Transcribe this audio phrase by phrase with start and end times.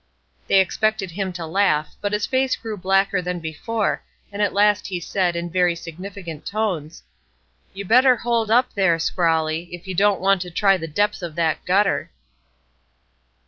[0.47, 4.87] They expected him to laugh, but his face grew blacker than before, and at last
[4.87, 7.03] he said, in very significant tones:
[7.75, 11.35] "You better hold up there, Scrawly, if you don't want to try the depth of
[11.35, 12.09] that gutter."